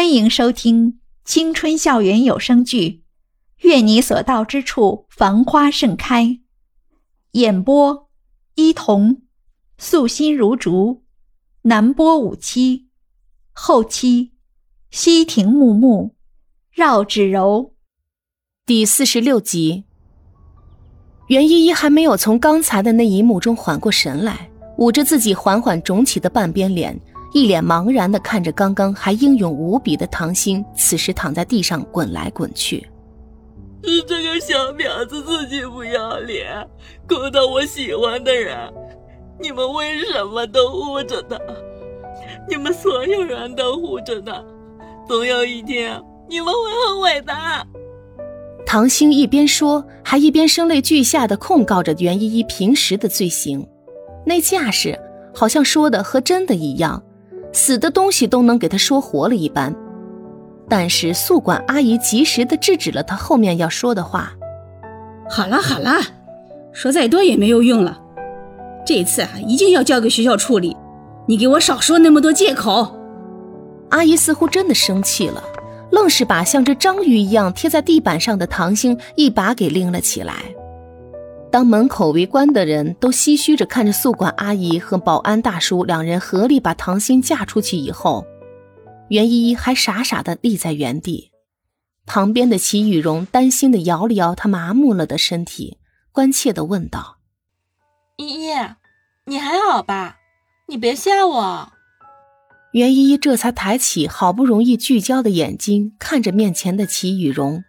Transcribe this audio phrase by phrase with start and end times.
[0.00, 2.88] 欢迎收听青春校园有声剧
[3.68, 6.24] 《愿你所到之处繁花盛开》，
[7.32, 8.08] 演播：
[8.54, 9.20] 伊童，
[9.76, 11.02] 素心如竹，
[11.64, 12.88] 南波五七，
[13.52, 14.30] 后期：
[14.90, 16.14] 西亭木木，
[16.72, 17.74] 绕指柔。
[18.64, 19.84] 第四十六集，
[21.26, 26.98] 袁依依还没有从刚才的那一幕中缓过神来，捂着自己缓缓肿起的半边脸。
[27.32, 32.88] 一脸茫然的看着刚刚还英勇无比的唐鑫，此时躺在地上滚来滚去。
[33.82, 36.66] 是这个小婊子自己不要脸，
[37.06, 38.56] 勾搭我喜欢的人，
[39.40, 41.38] 你们为什么都护着他？
[42.48, 44.44] 你们所有人都护着他，
[45.06, 46.52] 总有一天你们会
[46.86, 47.32] 后悔的。
[48.66, 53.66] 唐鑫一边说，还一边声泪俱下的控告着袁依依平时的罪行，
[54.26, 54.98] 那架势
[55.34, 57.02] 好像说的和真的一样。
[57.52, 59.74] 死的东西都能给他说活了一般，
[60.68, 64.32] 但是宿管阿姨及时的制止了他后面要说的话。
[65.28, 66.00] 好了好了，
[66.72, 68.00] 说再多也没有用了，
[68.84, 70.76] 这次啊一定要交给学校处理。
[71.26, 72.96] 你给我少说那么多借口。
[73.90, 75.42] 阿姨似乎真的生气了，
[75.90, 80.34] 愣是把像只章鱼一样贴在地板上的唐星一把给拎了起来。
[81.50, 88.24] 当门口围观的人都唏嘘着看着宿管阿姨和保安大叔两人合力把唐鑫架出去以后，
[89.08, 91.32] 袁依依还傻傻的立在原地。
[92.06, 95.78] 旁边的齐雨荣担心的摇了摇她麻木了的身体，
[96.12, 97.18] 关切的问道
[98.16, 98.52] ：“依依，
[99.26, 100.18] 你还好吧？
[100.68, 101.72] 你别吓我。”
[102.72, 107.64] 袁依依这才抬起好不容易聚焦的眼睛，看着面前的齐雨荣，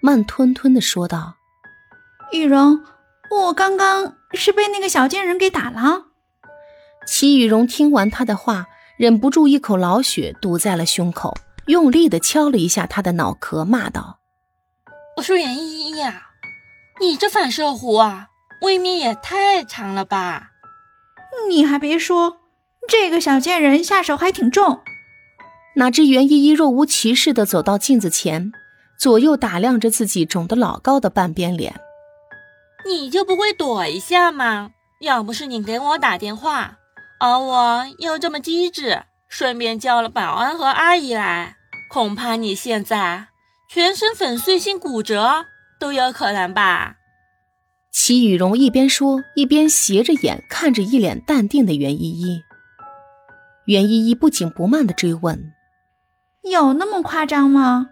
[0.00, 1.34] 慢吞吞的说道
[2.32, 2.80] ：“雨荣。”
[3.30, 6.04] 我刚刚是被那个小贱人给打了。
[7.06, 14.18] 齐雨荣听完他的话，忍不住一口老血堵在了胸口，用力的敲了一下他的脑壳，骂道
[15.18, 16.28] ：“我说袁依依呀，
[17.00, 18.28] 你这反射弧啊，
[18.62, 20.50] 未免也太长了吧！
[21.48, 22.38] 你还别说，
[22.88, 24.80] 这个小贱人下手还挺重。”
[25.76, 28.50] 哪知袁依依若无其事的走到镜子前，
[28.98, 31.78] 左右打量着自己肿得老高的半边脸。
[32.86, 34.70] 你就不会躲一下吗？
[35.00, 36.78] 要不是你给我打电话，
[37.20, 41.56] 而我又这么机智，顺便叫了保安和阿姨来，
[41.90, 43.28] 恐怕你现在
[43.68, 45.44] 全身粉碎性骨折
[45.78, 46.96] 都有可能吧？
[47.90, 52.42] 齐雨荣一边说，一边斜着眼看着一脸淡定的袁依依。
[53.66, 55.52] 袁依依不紧不慢地追问
[56.48, 57.88] ：“有那么夸张吗？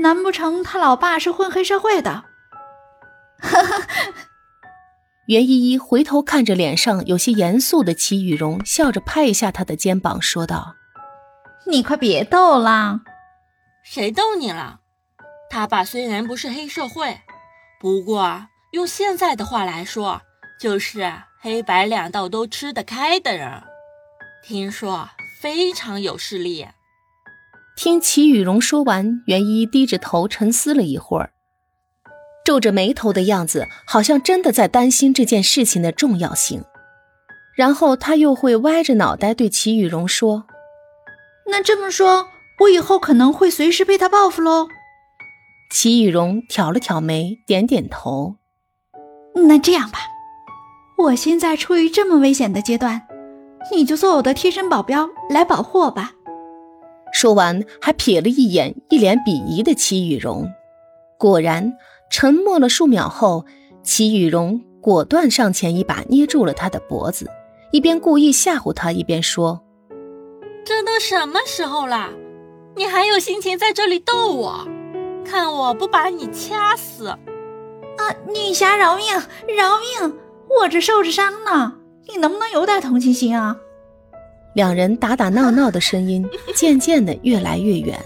[0.00, 2.24] 难不成他老爸是混黑社会的？”
[3.38, 3.86] 哈哈，
[5.26, 10.74] 袁依依回头看着脸上有些严肃的齐雨荣，笑着拍一下他的肩膀，说道
[11.66, 13.02] ：“你快别逗啦，
[13.84, 14.80] 谁逗你了？
[15.50, 17.20] 他爸虽然不是黑社会，
[17.80, 20.22] 不过用现在的话来说，
[20.60, 23.62] 就是黑白两道都吃得开的人。
[24.42, 25.08] 听说
[25.40, 26.66] 非常有势力。”
[27.76, 31.32] 听齐雨荣说完，袁依依低着头沉思了一会儿。
[32.46, 36.62] 皱着眉头的样子，好像真的在担心这件事情的重要性。
[37.56, 40.44] 然后他又会歪着脑袋对齐雨荣说
[41.50, 42.28] ：“那这么说，
[42.60, 44.68] 我以后可能会随时被他报复喽？”
[45.72, 48.36] 齐雨荣挑了挑眉，点点头。
[49.48, 49.98] 那这样吧，
[50.98, 53.02] 我现在处于这么危险的阶段，
[53.72, 56.12] 你就做我的贴身保镖来保护我吧。
[57.12, 60.48] 说完，还瞥了一眼一脸鄙夷的齐雨荣。
[61.18, 61.72] 果然。
[62.10, 63.44] 沉默了数秒后，
[63.82, 67.30] 齐雨荣果断上前一把捏住了他的脖子，
[67.72, 69.62] 一边故意吓唬他，一边说
[70.64, 72.10] ：“这都什么时候了，
[72.74, 74.66] 你还有心情在这里逗我？
[75.24, 77.08] 看我不把你掐死！”
[77.98, 79.14] 啊，女侠饶命，
[79.56, 80.14] 饶命！
[80.60, 81.74] 我这受着伤呢，
[82.08, 83.56] 你能不能有点同情心啊？
[84.54, 87.98] 两人打打闹闹的声音渐渐的越来越远。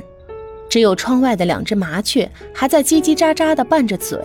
[0.70, 4.18] 只有窗外的两只麻雀还在叽叽喳喳地拌着嘴。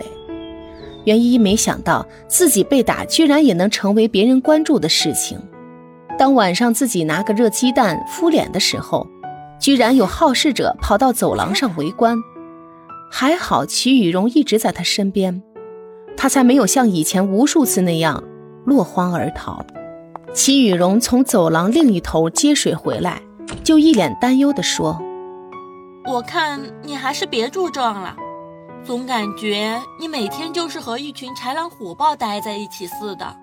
[1.04, 5.38] 袁依依没想到自己被打，居然也能成为别人关注的事情。
[6.18, 9.06] 当晚上自己拿个热鸡蛋敷脸的时候，
[9.60, 12.16] 居然有好事者跑到走廊上围观。
[13.10, 15.42] 还好齐雨荣一直在他身边，
[16.16, 18.22] 他才没有像以前无数次那样
[18.64, 19.64] 落荒而逃。
[20.32, 23.22] 齐雨荣从走廊另一头接水回来，
[23.62, 25.00] 就一脸担忧地说。
[26.06, 28.16] 我看你还是别住这了，
[28.84, 33.36] 总感觉你每天就是和一群豺狼虎豹待在一起似的。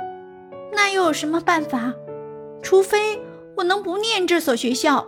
[0.71, 1.93] 那又有什么办法？
[2.61, 3.19] 除非
[3.57, 5.05] 我能不念这所学校，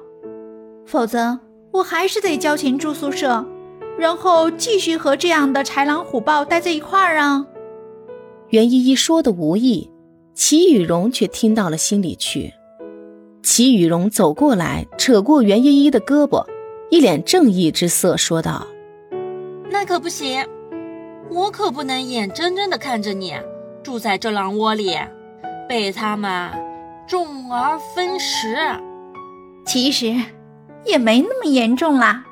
[0.85, 1.39] 否则
[1.71, 3.45] 我还是得交钱住宿舍，
[3.97, 7.47] 然后继续和这样的豺狼虎豹待在一块儿啊。
[8.49, 9.89] 袁依依说的无意，
[10.33, 12.53] 齐雨荣却听到了心里去。
[13.41, 16.45] 齐雨荣走过来，扯过袁依依的胳膊，
[16.89, 18.65] 一脸正义之色说道
[19.71, 20.45] ：“那可不行，
[21.29, 23.33] 我可不能眼睁睁的看着你
[23.83, 24.95] 住在这狼窝里，
[25.67, 26.51] 被他们
[27.07, 28.55] 众而分食。
[29.65, 30.15] 其实，
[30.85, 32.23] 也没那么严重啦。”